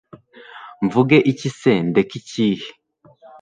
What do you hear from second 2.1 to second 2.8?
ikihe